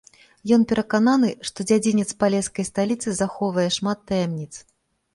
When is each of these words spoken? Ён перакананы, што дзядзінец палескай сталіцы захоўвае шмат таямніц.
Ён 0.55 0.63
перакананы, 0.71 1.29
што 1.51 1.67
дзядзінец 1.73 2.07
палескай 2.25 2.69
сталіцы 2.71 3.09
захоўвае 3.23 3.69
шмат 3.81 3.99
таямніц. 4.11 4.53